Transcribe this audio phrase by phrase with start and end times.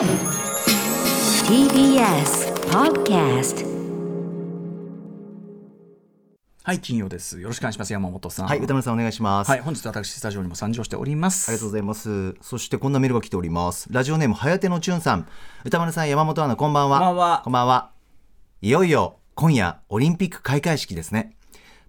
[0.00, 0.08] TBS
[2.70, 3.66] Podcast
[6.62, 9.50] はい金曜ですよろしくお願いします山本さんはい、歌丸さんお願いします。
[9.50, 12.34] はい本日私スタジオにも参上しておりますありがとうございます。
[12.40, 13.88] そしてこんなメールが来ております。
[13.92, 15.28] ラジオネーム、はやてのちゅんさん。
[15.66, 16.98] 歌丸さん、山本アナ、こんばんは。
[16.98, 17.90] こんばんはこんばんは。
[18.62, 21.36] いよいよ、今夜、オリンピック開会式ですね。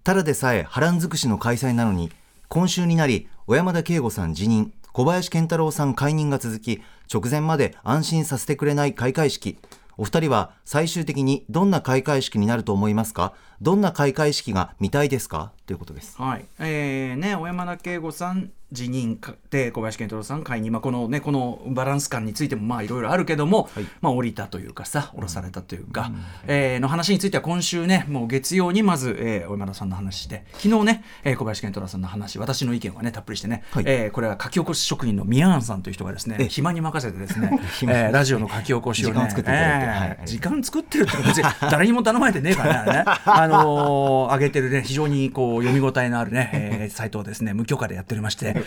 [0.04, 2.12] ただでさえ波乱尽くしの開催なのに、
[2.48, 6.82] 今週になり、小山田圭吾さん辞任、小林健太郎さん解任が続き、
[7.12, 9.58] 直前まで安心させてくれない開会式。
[9.98, 13.34] お二人は最終的にどんな開会式になると思いますか？
[13.60, 15.52] どんな開会式が見たいですか？
[15.66, 16.16] ということです。
[16.20, 23.86] はい、えー、ね、小山田圭吾さん辞任かで小林健太郎さん解任、まあ、このねこのバランス感についてもまあいろいろあるけども、はい。
[24.00, 26.10] まあ降りたというかさ降ろされたというか、
[26.46, 33.84] えーの話については今週ねもう月曜にまず、えー、小山田さんの話して昨日ね、えー小林健太郎さんの話私の意見はねたっぷりしてね、はい。
[33.86, 40.18] えーこれは書き起こし職人の宮安さんという人がですねえ暇に任せてですね、暇 えーラジオの書き起こしをね時間を作っていーはい。
[40.24, 48.61] 時間作ってるって別に誰にも頼まれてねえからね あのー上げてるね非常にこう読み応えのあるね、えー、サイトをですね無許可でやっておりまして、えー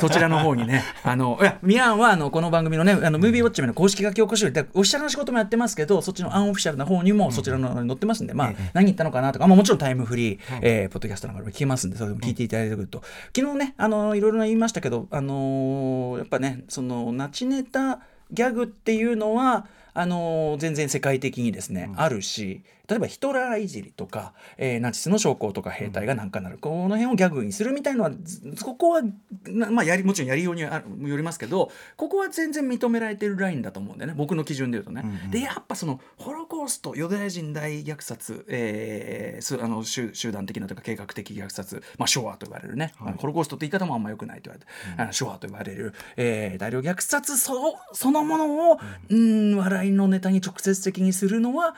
[0.00, 0.84] そちらの方にね。
[1.02, 13.02] あのいやミアンはあのこの番組のねあのムービーウォッチメンの公式書き起こしよりオフィシャルな仕事もやってますけどそっちのアンオフィシャルな方にもそちらの載ってますんで、まあ何言ったのかなとか、まあ、もちろんタイムフリー、えーポッドキャストなんかでも聞けますんでそれでも聞いていただいてくると、
[13.34, 18.00] 昨日ねあのいろいろ言いましたけどあのーやっぱねそのナチネタ
[18.30, 29.02] ギャグっていうのはあの全然世界的にですね、あるし例えばヒトラーいじりとか、えーナチスの将校とか兵隊がなんかなる、この辺をギャグにするみたいのはずここは
[29.46, 34.14] なまあやりもちろんやりようによりますけどここは全然認められてるラインだと思うんだよね。
[34.16, 35.04] 僕の基準で言うとね。
[35.30, 48.78] でやっぱそのホロコーストユダヤ人大虐殺、えーすあの集集団的なというか計画的虐殺、まあ、ショアと言われるね、あのホロコーストって言い方もあんま良くないと言われて、あのショアと言われる、えー大量虐殺そそのものを、
[49.08, 51.76] うん、笑いのネタに直接的にするのは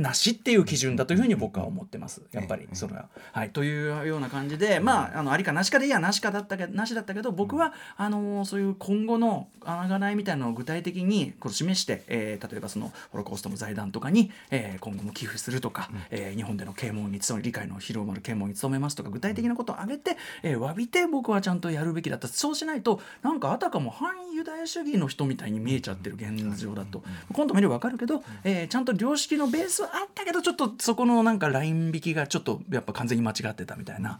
[0.00, 2.22] なしっていう基準だというふうに僕は思ってます。
[2.32, 3.08] やっぱりそれは。
[3.32, 22.28] はい、というような感じでまああのありかなしかでいいやなしかだったけどなしだったけど僕はあのそういう今後のあがないみたいなのを具体的にこう示して、えー例えばそのホロコーストの財団とかに、えー今後も寄付するとか、えー日本での啓蒙に努め理解の広まる啓蒙に努めますとか具体的なことを挙げて、えー詫びて僕はちゃんとやるべきだった。
[22.28, 27.02] そうしないとなんかあたかも反ユダヤ主義の人みたいに見えちゃってる現状だと、
[27.32, 34.18] 今度見れば分かるけど、えーちゃんと良識のベースはあったけどちょっとそこのなんかライン引きがちょっとやっぱ完全に間違ってたみたいな、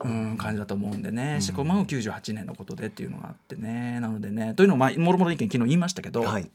[0.00, 4.00] うん、感じだと思うんでね、しかも98年のことでっていうのがあってね。
[4.00, 6.50] なのでねというのをまあもろもろ意見昨日言いましたけど、はい。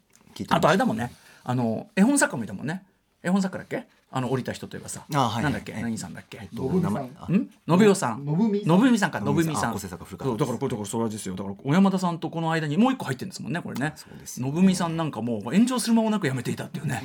[0.50, 1.12] あとあれだもんね。
[1.44, 2.84] あの絵本作家もいたもんね
[3.28, 3.86] 絵本作家だっけ？
[4.10, 5.84] あの降りた人といえばさ、あはいなんだっけ、はい。
[5.84, 7.50] 何さんだっけ、と名前あん？
[7.68, 8.26] 信代さん。
[8.26, 9.12] 信美さん。
[9.12, 9.20] か？
[9.20, 9.54] 信美さん。
[9.54, 9.70] 信美さん。
[9.72, 13.92] あ小瀬坂古川そうだからこれだからそれですよだから小山田さんとこの間にもう一個入ってるんですもんねこれね。
[13.98, 17.04] そうです信美さんなんかもう炎上する間もなくやめていたっていうね。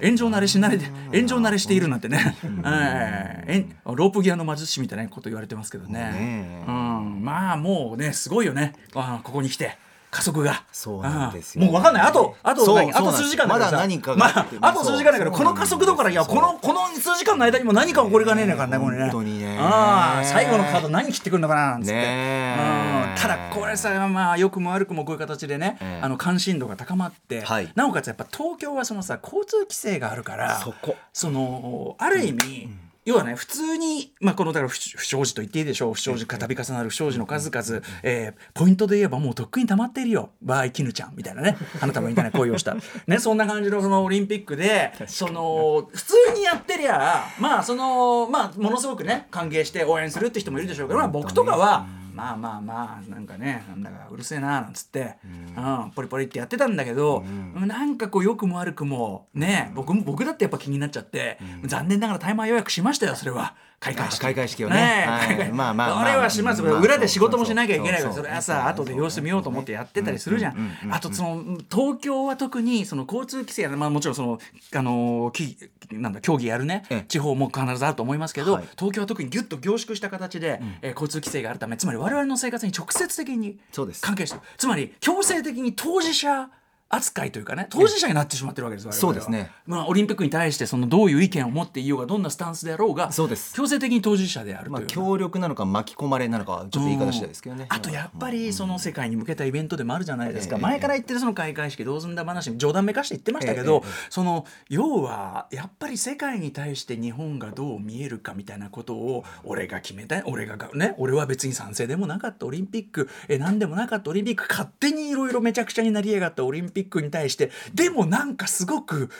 [0.00, 2.36] 炎上慣れし慣れて炎上慣れしているなんてね。
[2.64, 5.98] えええロープギアの魔術師みたいなこと言われてますけどね。
[5.98, 7.24] ねうん。
[7.24, 8.74] まあもうねすごいよね。
[8.94, 9.76] あここに来て
[10.10, 10.64] 加速が。
[10.72, 11.72] そうなんですようん。
[11.72, 12.02] もう分かんない。
[12.02, 13.72] あとあとあと数時間だからさ。
[13.72, 19.02] まだ何かがまあああと数時間だからこの加速度からいやこのこの数時間の間にも何か起こりかねえねえからねこれね。
[19.04, 19.56] 本当にね。
[19.60, 26.04] ああ最後のカード何切ってくるのかななんつって、ねただこれさまあ良くも悪くもこういう形でね、ええ。
[26.04, 27.70] あの関心度が高まって、はい。
[27.74, 30.96] なおかつやっぱ東京はそのさ交通規制があるからそこ。
[31.12, 32.68] そのある意味、
[33.10, 35.94] 要はね普通に、まあ、このだから不不祥事と言っていいでしょう。
[35.94, 40.30] 不祥事が度重なる不祥事の数々、えーポイントで言えばもうとっくに溜まっているよ。
[40.42, 41.16] バーイ絹ちゃん。
[41.16, 41.56] みたいなね。
[41.80, 42.76] あなたもみたいな恋をした、
[43.06, 51.99] ね、そんな感じのそのオリンピックでその普通にやってりゃまあそのまあものすごくね歓迎して応援するって人もいるでしょうけど、まあ、僕とかは。
[52.20, 55.90] まあまあまあなんかねなんだかうるせえななんつって、うん。
[55.94, 63.54] ポリポリってやってたんだけど、なんかこう良くも悪くもね僕も僕だってやっぱ気になっちゃって、残念ながらタイマー予約しましたよそれは。
[63.80, 64.20] 開会式。
[64.20, 65.06] 開会式をね。
[65.08, 65.52] はい。
[65.52, 66.04] まあまあまあ。
[66.04, 70.70] それはします、まあ裏で仕事もしなきゃいけないからそれはさ後で様子見ようと思ってやってたりするじゃん。
[70.90, 74.38] あとその東京は特にその交通規制やまあもちろんその
[74.74, 75.56] あのき
[75.92, 83.60] なんだ競技やるねええ地方も必ずあると思いますけど、はい東京は特にギュッと凝縮した形で、えー交通規制があるためつまり我々の生活に直接的に
[84.00, 84.42] 関係してる。
[84.58, 86.50] つまり強制的に当事者
[86.90, 89.00] 扱いというかね当事者になってしまってるわけです我々は。
[89.00, 89.50] そうですね。
[89.66, 93.54] まあ、オリンピックに対してそのどういう意見を持っていようがどんなスタンスであろうがそうです。
[93.54, 97.66] 強制的に当事者であるという、まあ協力なのか巻き込まれなのかはちょっと言い方次第ですけどね。
[97.68, 100.62] あとやっぱりその世界に向けたイベントでもあるじゃないですか、ええ。
[100.62, 119.10] 前から言ってるその開会式どうすんだ話冗談めかして言ってましたけど、えええその要はやっぱり世界に対して日本がどう見えるかみたいなことを俺が決めた俺がね俺は別に賛成でもなかったオリンピックえ何でもなかったオリンピック勝手にいろいろめちゃくちゃになりやがったオリンピックピックに対してでもなんかすごく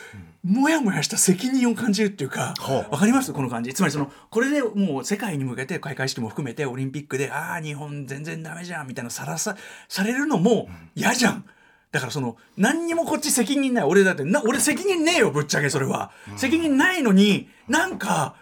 [0.42, 2.90] もやもやした責任を感じるっていうかほう。
[2.90, 3.32] わかります？
[3.32, 3.74] この感じ。
[3.74, 9.56] つまりそのこれでもう世界に向けて開会式も含めてオリンピックでああ日本全然ダメじゃんみたいなさらさ
[9.88, 11.44] されるのも嫌じゃん。
[11.92, 13.84] だからその何にもこっち責任ない。
[13.84, 18.36] 俺だってな俺責任ねえよぶっちゃけそれは、責任ないのになんか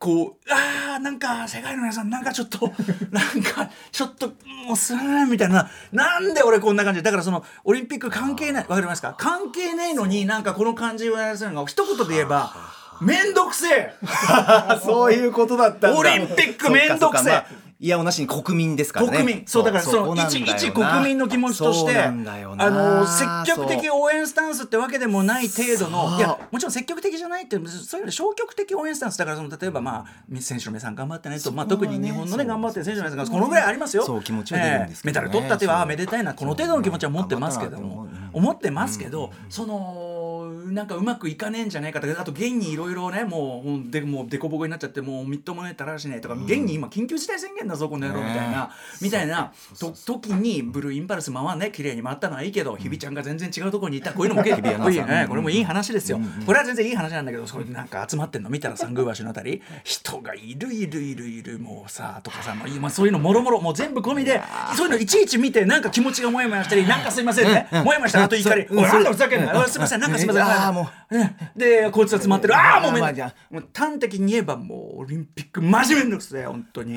[0.00, 2.72] こうあーなんか世界の皆さんなんかちょっと
[3.12, 4.28] なんかちょっと
[4.66, 7.02] もうすーんみたいななんで俺こんな感じ？
[7.02, 9.14] だからそのオリンピック関係ないわかりますか？
[9.18, 12.54] 関係ないのになんかこの感じをやらせるのが一言で言えば
[13.02, 13.94] めんどくせえ！
[14.82, 15.98] そういうことだったんだ。
[15.98, 17.32] オリンピックめんどくせえ！
[17.32, 19.16] そっかそっかまあいやおなしに国民ですからね。
[19.16, 19.42] 国民。
[19.46, 20.52] そうだからそのこなんだよな。
[20.54, 22.66] 一一国民の気持ちとしてそうなんだよな。
[22.66, 34.04] あの積極的応援スタンスってわけでもない程度のいやもちろん積極的じゃないってそういうの消極的応援スタンスだからその例えばまあ選手の皆さん頑張ってねとまあ特に日本のね頑張ってる選手の皆さんがこのぐらいありますよ。
[34.04, 35.26] そう気持ちは出るんですけどね。
[35.26, 35.30] ええ。
[35.30, 40.39] メダル取ったってはそうあめでたいなこの程度の気持ちは持ってますけども思ってますけどその
[40.70, 48.70] なんかうまくいかねえんじゃないかとかあと現にいろいろねもうでもうデコボコになっちゃってもうみっともねえったらしねえとか現に今緊急事態宣言だぞこの野郎みたいな
[49.00, 56.20] みたいなと時にブルーインパルス回んね綺麗に回ったのはいいけど日比ちゃんが全然違うところにいたこういうのも結構日比アナウンサーねこれもいい話ですよ。
[56.46, 59.62] これは全然いい話なんだけどそれなんか集まってんの見たら三宮橋のあたり。
[59.84, 64.40] 人がいるいるいるいるもうさとかさもう今そういうのもろもろもう全部込みで
[64.76, 67.68] そういうのいちいち見てなんか気持ちがもやもやしたりなんかすいませんね。
[67.72, 70.00] もやもやしたあと怒り「おいなんだふざけんなすいません。
[70.00, 72.54] なんかすいません」あーもねでこいつは詰まってる。
[72.56, 73.02] ああもうめん。
[73.02, 76.96] まあじゃもう端的に言えばもうオリンピックマジめんどくせえ本当に。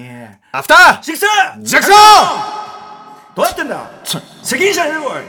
[0.52, 1.04] アフター。
[1.04, 1.96] シクサージャクソン
[3.36, 3.90] どうやってんだ
[4.44, 5.22] 責任者ね えよおい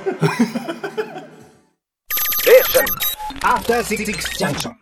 [3.40, 4.04] After Six
[4.38, 4.72] Junction.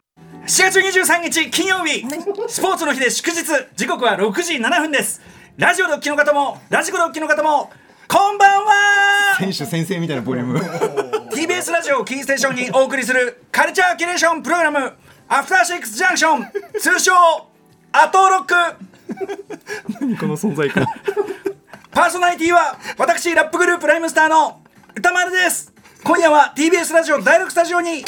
[0.45, 2.05] 4月23日金曜日。
[2.49, 3.45] スポーツの日で祝日
[3.77, 5.21] 時刻は6時7分です。
[5.57, 7.71] ラジオドッキの方もラジコドッキの方も
[8.09, 8.73] こんばんは。
[9.39, 10.59] 選手先生みたいなボリューム
[11.33, 14.93] TBS ラジオをキーステーションにお送りするカルチャーキュレーションプログラム
[15.29, 16.47] アフターシックスジャンクション
[16.79, 17.13] 通称
[17.93, 18.55] アトロック。
[20.21, 20.85] この存在感。
[21.91, 24.61] パーソナリティは私ラップグループライムスターの
[24.95, 25.73] 歌丸です。
[26.05, 28.05] 今夜は TBS ラジオ第6スタジオに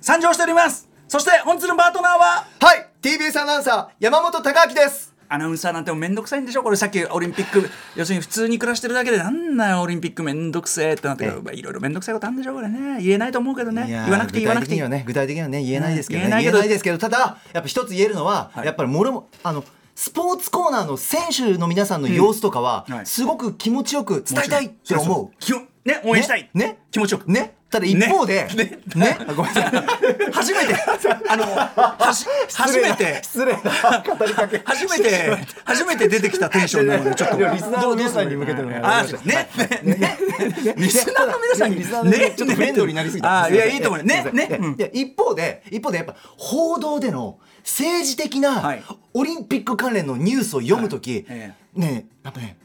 [0.00, 0.88] 参上しております。
[1.08, 6.62] そして本日のパートナーははい TBS アナウンサー山本貴明ですアナウンサーなんてもうめんどくさいんでしょ？
[6.64, 11.40] これさっきオリンピック要するに普通に暮らしてるだけでなんだよオリンピックめんどくせえってなってる。
[11.52, 13.00] いろいろめんどくさいことあるんでしょこれね。
[13.00, 13.86] 言えないと思うけどね。
[13.86, 16.30] 言わなくていい言わなくていい具体的にはね具体的にはね言えないですけどね。
[16.42, 18.66] 言えないですけどただやっぱ一つ言えるのは、はい。
[18.66, 25.06] やっぱりもろもあのスポーツコーナーの選手の皆さんの様子とかは、すごく気持ちよく伝えたいって思う。
[25.38, 25.66] そうそう。
[25.66, 26.50] きね応援したい。
[26.54, 27.30] ねね気持ちよく。
[27.30, 29.16] ねただ一方で、ねね。
[29.20, 29.84] あごめんなさい。
[30.32, 30.74] 初めて。
[31.28, 33.20] あのはし初めて。
[33.22, 33.60] 失礼な
[34.04, 34.60] 語りかけ。
[34.64, 37.36] 初めて初めて出てきたテンションなのでちょっと。
[37.36, 39.48] リスナーの皆さんに向けてのあーね。
[39.84, 39.94] ね。
[39.94, 41.76] ねリスナーの皆さんに。
[41.76, 43.44] リスナーの皆さんにちょっとフレンドリーになりすぎた。
[43.44, 44.02] あーいやいいと思う。
[44.02, 44.62] ねすいません。
[44.62, 44.74] ね。
[44.76, 48.82] いや一方で一方でやっぱ報道での政治的はない。
[49.14, 51.52] オリンピック関連のニュースを読むとき、え。
[51.76, 52.56] ねやっぱね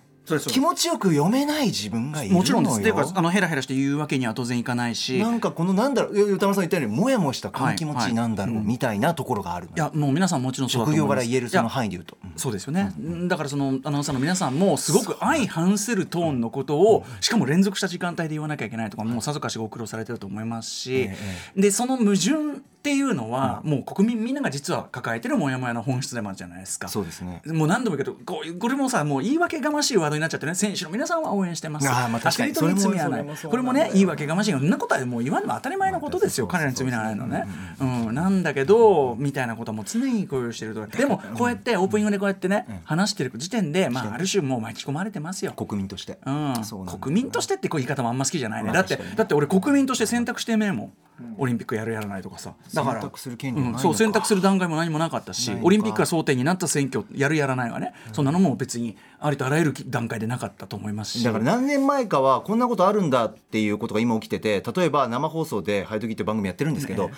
[0.48, 2.39] 気持ちよく読めない自分がいるのよ。
[2.39, 2.80] もちろんです。
[2.80, 5.19] っていうかあのヘラヘラして言うわけには当然いかないし。
[5.19, 12.18] なんかこのなんだろう歌丸さん言ったようにもやもやしたこの気持ちなんだろうはいみたいなところがあるのいやもう皆さんもちろん職業から言えるその範囲で言うと。
[12.24, 12.33] うん。
[12.36, 12.92] そうですよね、
[13.27, 21.10] だからそのアナウンサーの皆さんもすごく相反するトーンのことをしかも連続した時間帯で言わなきゃいけないとかもうさぞかしご苦労されてると思いますし、
[21.56, 26.87] でその矛盾っていうのは、もう国民みんなが実は抱えてるモヤモヤの本質でもあるじゃないですか。
[26.87, 27.42] そうですね。
[27.47, 31.89] もう何度も言うけどこれもさもう言い訳がましいワードになっちゃってね選手の皆さんは応援してます。
[31.89, 32.51] あーまあ確かに。
[32.51, 33.25] アスリートに罪はない。
[33.25, 37.45] これもね言い訳がましいそんなことはもう言わんのは当たり前のことですよ、彼らに罪はないのね、
[37.80, 40.85] うん、なんだけどみたいなことも常に共有してると。
[40.85, 45.54] でもこうやってオープニングでこうやってね、話してる時点で、まあ、ある種もう巻き込まれてますよ。
[45.54, 46.63] 国民として、うん。
[46.63, 46.97] そうなんだよ。
[46.97, 50.94] な国民としてってこう言い方もあんま好きじゃないね、まあだってだって俺国民として選択してめえもん、
[51.38, 52.54] オリンピックやるやらないとかさ。
[52.74, 53.84] だから選択する権利もないのか。
[53.84, 61.24] そう選択する段階も何もなかったしオリンピックが争点になった選挙やるやらないはね、そんなのも別にありとあらゆる段階でなかったと思いますし。
[61.24, 67.10] だから何年前かはこんなことあるんだっていうことが今起きてて例えば生放送で「ハイドギ」っていう番組やってるんですけど、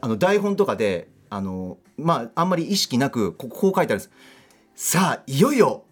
[0.00, 4.10] あの台本とかであの、まあ、あんまり意識なくこここう書いてあるんです。
[4.74, 5.84] さあいよいよ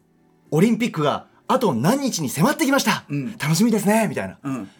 [0.51, 3.37] オリンピックがあと何日に迫ってきました、ん。
[3.39, 4.71] 楽しみですねみたいな、うん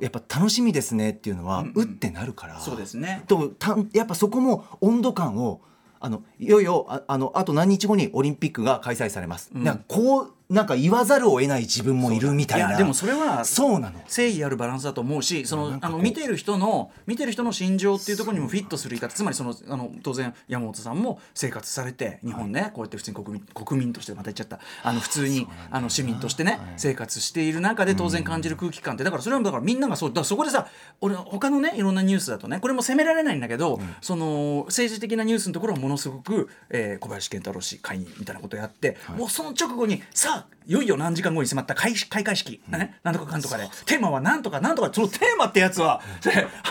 [0.00, 1.82] やっぱ楽しみですねっていうのは、ううん。
[1.82, 2.58] ってなるから。
[2.60, 3.24] そうですね。
[3.28, 5.60] とたやっぱそこも温度感を
[6.00, 9.64] あのいよいよああのあと何日後にオリンピックが開催されます、ん。
[9.64, 12.72] だからこうなんか言わざるを得ない自分もいるみたいな。
[12.72, 13.98] やでもそれはそうなの。
[14.00, 19.14] 誠意あるバランスだと思うしそのあの見てる人の見てる人の心情っていうところにもフィットする言い方。
[19.16, 24.60] つまりそのあの当然山本さんも生活されて日本ねこうやって普通に国民国民としてまた言っちゃった。
[24.82, 29.04] あの普通にあの市民としてね生活している中で当然感じる空気感って。
[29.04, 30.68] だからそれはだからみんながそうだからそこでさ
[31.00, 40.33] 俺他のねいろんなニュースだとねこれも責められないんだけどその政治的なニュースのところはものすごくえー小林健太郎氏解任みたいなことをやってもうその直後にさあ
[40.66, 43.68] いよいよ何時間後に迫った開開会式、ね、なんとかかんとかで。
[43.84, 44.60] テーマはなんとか。
[44.60, 46.00] なんとかそのテーマってやつは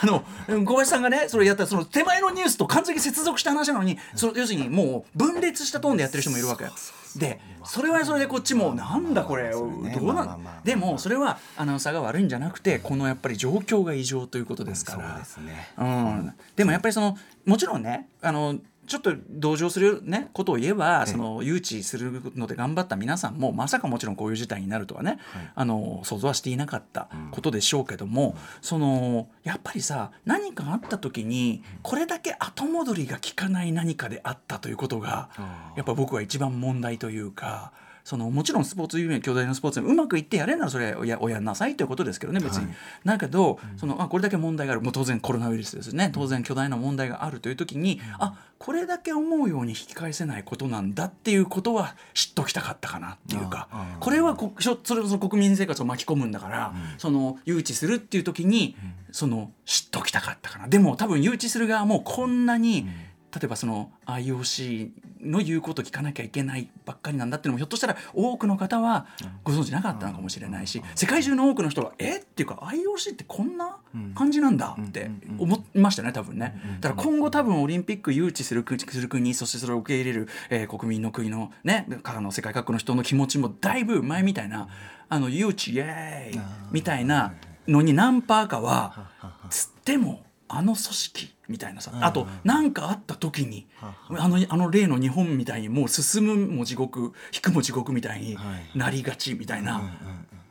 [0.02, 6.64] あのうん小林さんがねそれやったらその手前のニュースと完全に接続した話なのにその要するにもう分裂したトーンでやってる人もいるわけ。
[6.64, 6.72] よ。
[7.18, 9.70] でそれはそれでこっちもなんだこれどう
[10.02, 15.10] まあなんでもそれはアナウンサーが悪いんじゃなくてこのやっぱり状況が異常ということですから。
[15.10, 15.68] そうですね。
[15.78, 17.16] うん、でもやっぱりその
[17.46, 25.20] もちろんねあのちょっと同情する、ね、ことを言えば、その誘致するので頑張った皆さんもまさかもちろんこういう事態になるとはね、
[25.56, 35.30] あの想像はしていなかったことでしょうけども、そのやっぱりさ何かあった時にこれだけ後戻りが効かない何かであったということが
[35.76, 37.72] やっぱ僕は一番問題というか。
[38.04, 42.68] そのもちろんスポーツ夢巨大なスポーツうまくいってやれんならそれおやおやんなさいということですけどね別に、
[43.06, 44.82] だけどそのあこれだけ問題がある。
[44.82, 46.12] もう当然コロナウイルスですね。
[46.14, 53.68] 当然巨大な問題があるという時に、あこれだけ思うように引き返せないことなんだっていうことは知っときたかったかなっていうか。
[54.00, 58.76] これはこそれこそ国民生活を巻き込むんだから、その誘致するっていう時に、
[59.12, 60.68] その知っときたかったかな。
[60.68, 62.88] でも多分誘致する側もこんなに、
[63.34, 69.08] 例えばその IOC の言うこと聞かなきゃいけないばっかりなんだっていうのもひょっとしたら多くの方は
[69.44, 72.18] ご存知なかったのかもしれないし世界中の多くの人がえ？
[72.18, 73.78] っていうか IOC ってこんな
[74.14, 75.10] 感じなんだって
[75.40, 76.60] 思いましたね多分ね。
[76.80, 84.68] だから今後多分オリンピック誘致する国する国そしてそれを受け入れる、えー国民の国のねからの世界各国の人の気持ちもだいぶ前みたいな
[85.10, 87.34] あの誘致イエーイみたいな
[87.68, 89.12] のに何パーかは。
[89.50, 98.38] つってもあの組織みたいなさあと何かあった時にあのあの例の日本みたいにもう進むも地獄引くも地獄みたいに
[98.76, 99.82] なりがちみたいな。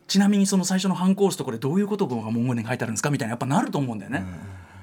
[0.08, 4.22] ちなみにその最初の反抗スとこれどういうことが文言に書いてあるんですかみたいなやっぱなると思うんだよね。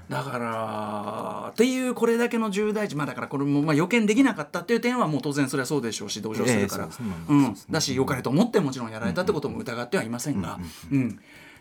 [0.09, 10.59] だからっていうこれだけの重大事まあだからこれもまあ予見できなかったっていう点はもう当然それはそうでしょうし同情するから、ええそうん、だし良かれと思ってもちろんやられたってことも疑ってはいませんが、
[10.91, 11.19] うん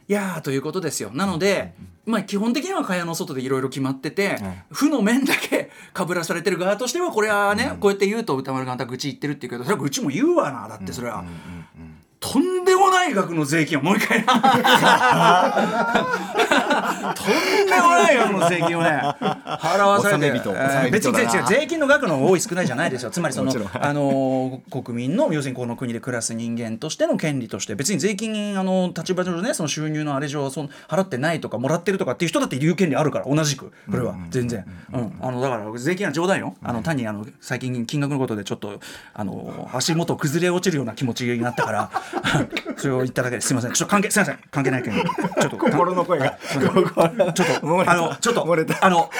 [0.09, 1.11] いやーということですよ。
[1.13, 1.75] なので、
[2.07, 4.39] まあ、基本的には蚊帳の外でいろいろ決まってて、
[4.71, 11.25] 負の面だけかぶらされてる側としてはこれはね、こうやって言うと歌丸がまた愚痴言ってるっていうけどそれは愚痴も言うわなだってそれは。
[12.33, 14.39] とんでもない額の税金をもう一回 とん
[17.67, 18.89] でもない額の税金をね
[19.21, 20.27] 払わされて。
[20.27, 23.11] えー別に違う税金の額の多い少ないじゃないですよ。
[23.11, 33.73] つまりそのあのー国民の要するにこの国で暮らす人間としての権利として別に税金あの立場上ねその収入のあれ上その払ってないとかもらってるとかっていう人だって言う権利あるから同じく。
[33.91, 34.65] これは全然。
[34.93, 35.13] うん。
[35.21, 36.57] あのだから税金は冗談よ。
[36.63, 38.81] あの単にあの最近金額のことでちょっと
[39.15, 41.91] あの足元崩れ落ちるような気持ちになったから
[42.77, 43.73] それを言っただけですすみません。
[43.73, 44.39] ちょっと関係すみません。
[44.51, 45.57] 関係ないけどちょっと。
[45.57, 46.39] 心の声が。
[46.49, 47.09] ちょっとあ
[47.95, 48.47] のちょっと
[48.81, 49.11] あの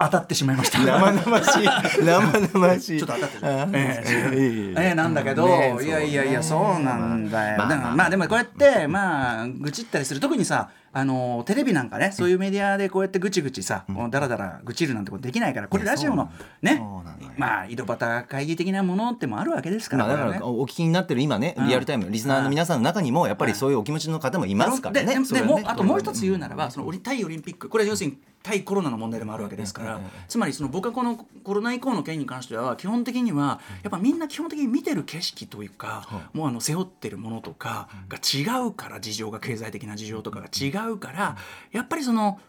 [0.00, 0.78] 当たってしまいました。
[0.78, 1.68] 生々しい。
[2.04, 2.98] 生々しい。
[2.98, 3.46] ちょっと当たってる。
[3.46, 4.74] あー。
[4.78, 5.48] えなんだけど、
[5.80, 6.82] いやいやいやそう。
[6.82, 10.20] なんだよ、まあでもこうやってまあ愚痴ったりする。
[10.20, 16.28] 特にさあのテレビなんかねそういうメディアでこうやってぐちぐちさ、こうだらだら愚痴るなんてことできないからこれラジオの
[16.60, 16.82] ね。
[17.36, 25.14] まあ井戸端会議的なものってもあるわけですから、まあ、だからお聞きになってる今ね、リアルタイムリスナーの皆さんの中にもやっぱりそういうお気持ちの方もいますからね。
[25.14, 27.68] でもあともう一つ言うならばそのオリ対オリンピック。
[27.68, 41.36] これは要するに対コロナの問題でもあるわけですからつまりその僕はこのコロナ以降の件に関しては基本的にはやっぱみんな基本的に見てる景色というかもうあの背負ってるものとかが違うから事情が経済的な事情とかが違うから
[41.72, 42.40] やっぱりその。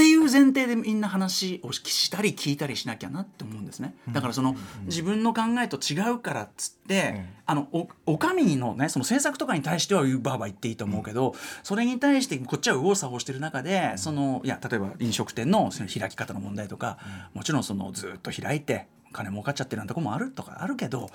[0.00, 3.94] っていう前提でみんな話をしたり聞いたりしなきゃなって思うんですね。
[4.10, 16.96] だからその自分の考えと違うからっつって、あのおお上のねその政策とかに対してはバーバー言っていいと思うけど、それに対してこっちは右往左往してる中でそのいや例えば飲食店のその開き方の問題とか、
[17.34, 21.10] もちろんそのずっと開いて金儲かっちゃってるなんてとこもあるとかあるけど、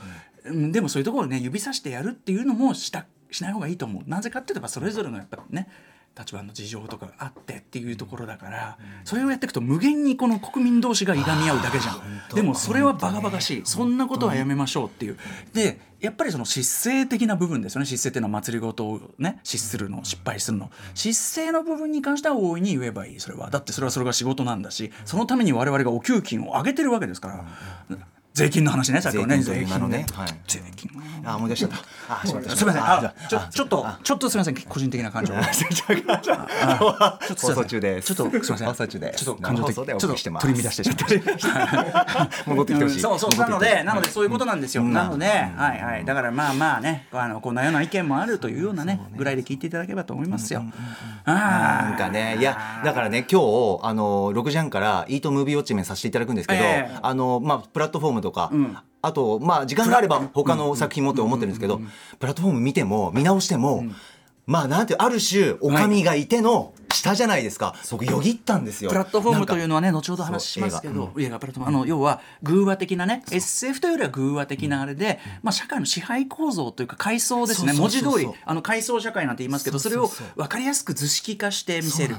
[0.45, 0.71] うん。
[0.71, 4.07] でもそういうところをね指さしてやるっていうのもしたしない方がいいと思う。
[4.07, 5.69] なぜかっていうとそれぞれのやっぱね
[6.17, 12.01] 立場の事情とかがあってっていうところだから、それをやっていくと無限にこの国民同士がいがみ合うだけじゃん。
[12.33, 13.61] でもそれはバカバカしい。
[13.65, 15.17] そんなことはやめましょうっていう。
[15.53, 17.85] でやっぱりその失勢的な部分ですよね。
[17.85, 20.71] 失勢っていうのは祭りごとをね失するの失敗するの。
[20.93, 23.19] 失勢の部分に関しては大いに言えばいい。
[23.19, 23.49] それは。
[23.49, 27.27] だってそれはそれが仕事なんだしそのために我々がお給金を上げてるわけですか
[27.89, 27.97] ら。
[28.33, 29.41] 税金の話ねさっきのね。
[29.41, 30.05] 税金のね。
[30.13, 30.27] はい。
[30.45, 30.91] 税金
[31.25, 31.77] あ思い出しちゃった。
[32.21, 32.55] あしまった。
[32.55, 33.11] すみません。
[33.27, 34.55] ちょちょっとちょっとすみません。
[34.55, 35.33] 個人的な感情。
[37.35, 38.15] 放送中です。
[38.15, 38.67] ちょっとすみません。
[38.67, 39.25] 放送中です。
[39.25, 42.29] ちょっと感情的ちょっと取り乱してしま った。
[42.45, 42.99] 戻ってきてほしい。
[42.99, 43.35] そうそう。
[43.37, 46.05] なのでなのでそういうことなんですよ、なので、はいはい。
[46.05, 50.63] だからまあまあねあのこんなような意見もあるというようなねぐらいで聞いていただければと思いますよ、
[51.25, 56.97] あなんかねいやだからね今日あの6時半から「イートムービーウォッチメン」させていただくんですけど、ええ。
[57.01, 58.51] あのまあプラットフォームとか、
[59.05, 61.79] あとまあ時間があれば他の作品もって思ってるんですけど、
[62.19, 63.85] プラットフォーム見ても見直しても、
[64.47, 68.89] まあなんてある種お上がいての下じゃないですか、僕よぎったんですよ。
[68.89, 71.39] プラットフォームというののはね後ほど話しますけど映画。
[71.39, 77.73] プラットフォームあの要は偶話的なね SF というよりは偶話的なあれで、まあ、社会の支配構造というか階層ですね。
[77.73, 82.15] 文字通りあの階層社会なんて言いますけどそれを分かりやすく図式化して見せる。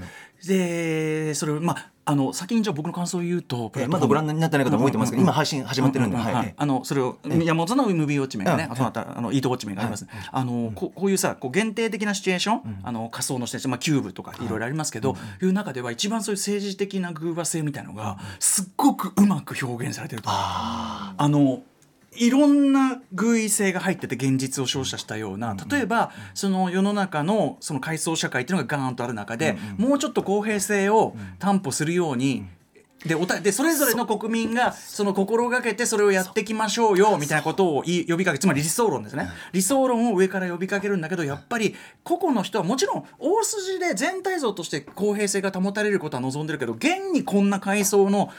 [0.46, 14.55] でそれをまああの先にじゃあ僕の感想を言うとプラットフォームまだご覧になってない方も多いと思いますけど、今配信始まってるんで、あのそれを山本のムービーウォッチメンがね、うんあとまたあのイートウォッチメンがあります、あのここういうさこう限定的なシチュエーション、あの仮想のシチュエーション、まあ、キューブとかいろい。
[14.55, 21.62] ろありますけど、いう中では一番そういう政治的な偶話性みたいなのがすっごくうまく表現されてるとあの
[22.18, 32.44] いろんな偶意性が入ってて現実を照射したような例えばその世の中のその階層社会っていうのがガーンとある中で、もうちょっと公平性を担保するように、
[33.06, 48.30] でおたでそれぞれの国民がその心がけてそれをやっていきましょうよみたいなことを呼びかけつまり理想論ですね、理想論を上から呼びかけるんだけどやっぱり個々の人はもちろん大筋で全体像として公平性が保たれることは望んでるけど現にこんな階層の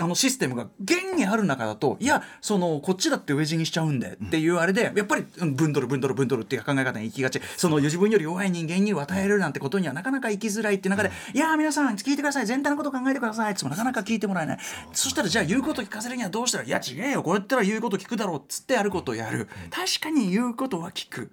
[0.00, 7.40] あのシステムが現にある中だといやそのこっちだって上地にしちゃうんでっていうあれでやっぱりうん分取る分取る分取るっていう考え方に行きがち。
[7.56, 12.46] その自分より弱い人間に与えるなんてことにはなかなか行きづらいっていう中で、いやー皆さん聞いてください。
[12.46, 13.52] 全体のことを考えてください。
[13.52, 14.58] ってなかなか聞いてもらえない。
[14.92, 17.22] そしたらじゃあ言うこと聞かせるにはどうしたらいや違えよ。
[17.22, 19.48] こうやったら言うこと聞くだろうっつってやることをやる。
[19.70, 21.30] 確かに言うことは聞く、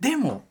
[0.00, 0.44] でも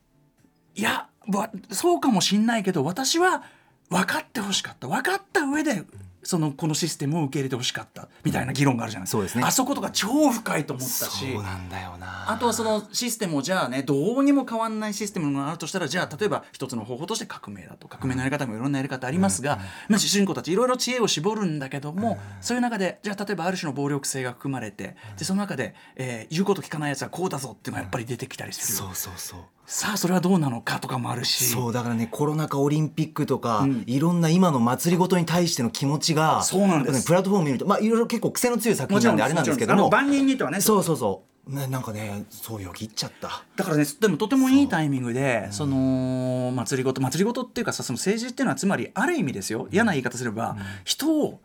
[0.75, 3.43] いやわそうかもしんないけど私は
[3.89, 4.87] 分かってほしかった。
[4.87, 5.83] 分かった上で
[6.23, 9.07] そのこのシステムを受け入れてほしかったみたいな議論があるじゃない。
[9.07, 9.43] そうですね。
[9.43, 12.31] あそことか超深いと思ったしそうなんだよな。
[12.31, 19.59] あとはそのシステムをじゃあねどうにも変わんないシステムがあるとしたらじゃあ例えば一つの方法として革命だと革命のやり方もいろんなやり方ありますが、
[19.89, 29.39] まあ、主人公たちいろいろ知恵を絞るんだけども、そういう中でじゃあ例えばある種の暴力性が含まれてでその中で、えー言うこと聞かないやつはこうだぞっていうのがやっぱり出てきたりする、そうそうそう
[29.73, 31.45] さあそれはどうなのかとかもあるし。
[31.45, 36.99] そうだからねコロナ禍オリンピックとか、いろんな今の祭りごとに対しての気持ちがそうなんです。
[36.99, 39.89] ねプラットフォーム見るとまあいろいろ結構癖の強い作品なんであれなんですけども。
[39.89, 43.45] 万人にとはねそうそうそう、ね、なんかねそうよぎっちゃった。
[43.55, 49.69] だからねでもとてもいいタイミングでその祭りごと祭りごとっていうかさその政治っていうのはつまりある意味ですよ。
[49.71, 51.39] 嫌な言い方すれば、人を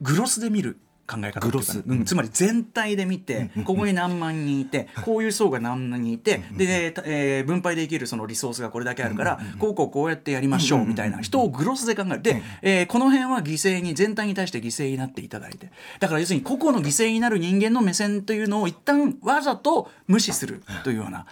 [0.00, 0.76] グロスで見る
[1.10, 1.82] 考え方うかグロス。
[1.84, 2.04] うん。
[2.04, 11.20] つまり全体で見て、ここに何万人いて、こういう層が何万人いて、で、たえー分配できるそのリソースがこれだけあるから、こうこうこうやってやりましょうみたいな。
[11.20, 12.22] 人をグロスで考える。
[12.22, 15.70] で、えーこの辺は犠牲に全体に対して犠牲になっていただいて。
[15.98, 21.26] だから要するに個々の犠牲になる人間の目線というのを一旦わざと無視するというような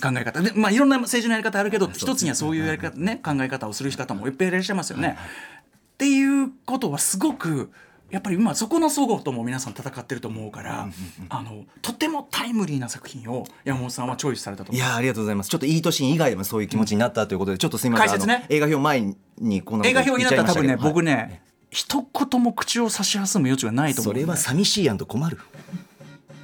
[0.00, 0.40] 考え方。
[0.40, 5.16] で、まあ、いろんな政治のやり方あるけど一つにはそういうやり方、ね、考え方をする方もいっぱいいらっしゃいますよね。
[5.94, 7.70] っていうことはすごく
[8.10, 10.88] やっぱり今そこの齟齬とも皆さん戦ってると思うから、
[11.28, 14.72] あのとてもタイムリーな作品を山本さんはチョイスされたと。
[14.72, 15.50] いやーありがとうございます。
[15.50, 18.46] ちょっといい年以外でもそういう気持ちになったということで、ちょっとすみません解説ね。
[18.48, 24.06] 映画表前にこんな映画表になったら多分ね、僕ねね、一言も口を差し挟む余地はないと思。
[24.06, 25.38] そうれは寂しいやんと困る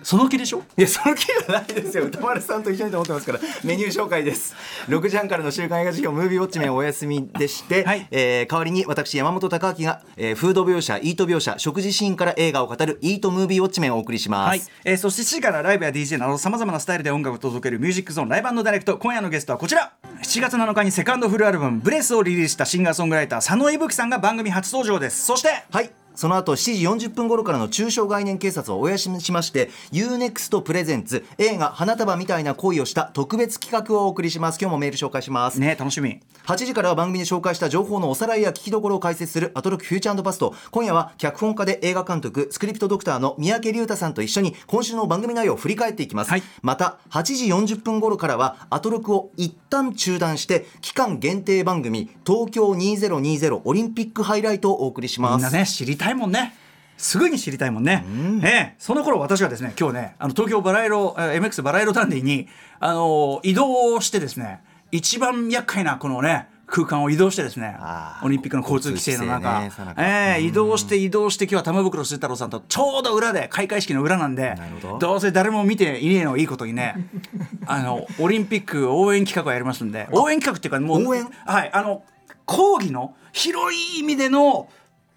[0.06, 0.62] その気でしょ？
[0.76, 2.04] いやその気はないですよ。
[2.04, 3.40] 歌丸さんと一緒にと思ってますから。
[3.64, 4.54] メニュー紹介です。
[4.86, 8.06] 6時半からの週刊映画辞表ムービーウォッチメンお休みでして、はい。
[8.12, 19.92] えー代わりに私山本貴明が、えーフード描写イート描写食事シーンから映画を語るイートムービーウォッチメンをお送りします、はい、えーそして7時からライブや DJ などさまざまなスタイルで音楽を届けるミュージックゾーンライブダイレクト今夜のゲストはこちら。
[20.22, 25.26] 7月7日にセカンドフルアルバム「ブレス」をリリースしたシンガーソングライター佐野いぶきさんが番組初登場です。
[25.26, 34.58] そしてはいその後7時40分頃からの中小概念警察をお休みしまして UNEXT プレゼンツ映画花束みたいな恋をした特別企画をお送りします。
[34.60, 35.60] 今日もメール紹介します。
[35.60, 36.20] ね楽しみ。
[36.46, 40.54] 8時からは番組で紹介した情報のおさらいや聞きどころを解説するアトロックフューチャーパスト。
[40.70, 46.42] 今夜は脚本家で映画監督スクリプトドクターの三宅龍太さんと一緒に今週の番組内容を振り返っていきます、はい。
[46.62, 56.54] また8時40分頃からはアトロックを一旦中断して期間限定番組東京2020オリンピックハイライトをお送りしみんなますね知りたいもんね。
[56.96, 58.04] すぐに知りたいもんね、
[58.42, 58.74] ええ。
[58.78, 62.48] その頃私はですね今日ねあの東京バラ色えー MX バラ色ダンディに
[62.80, 64.60] あの移動してですね
[64.92, 67.76] 一番厄介なこのね空間を移動してですね
[68.22, 74.98] オリンピックの交通規制の中、ねええ移動して移動して今日は玉袋筋太郎さんとちょうど裏で開会式の裏なんでど。
[74.98, 77.08] どうせ誰も見ていねえのいいことにね。
[77.66, 81.28] あのオリンピック応援企画をやりますんで応援企画っていうかもう応援？
[81.44, 82.02] はいあの
[82.46, 84.68] 抗議の広い意味での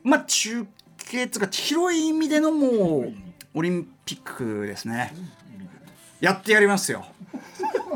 [0.04, 0.68] まあ中
[1.10, 3.14] 継つうか広い意味でのもう
[3.56, 5.12] オリンピックですね。
[6.22, 7.06] やってやりますよ。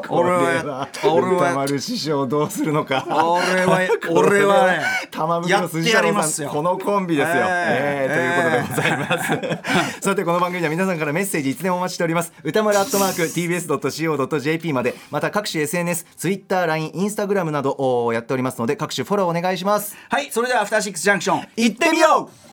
[0.10, 3.06] 俺は俺は丸師匠どうするのか。
[3.08, 12.34] 俺は俺はね玉袋筋太郎さんこのコンビですよ、ええーということでございます、 さてこの番組では皆さんからメッセージいつでもお待ちしております。
[12.44, 19.96] 歌丸アットマーク TBS.CO.JP までまた各種 SNS、Twitter、LINE、Instagram などおやっておりますので各種フォローお願いします。
[20.10, 22.53] はいそれではアフターシックスジャンクション行ってみよう